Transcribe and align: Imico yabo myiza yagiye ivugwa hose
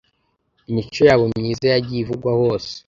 Imico 0.69 1.01
yabo 1.09 1.23
myiza 1.37 1.65
yagiye 1.73 2.01
ivugwa 2.01 2.29
hose 2.39 2.71